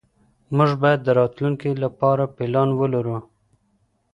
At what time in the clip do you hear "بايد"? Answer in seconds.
0.81-0.99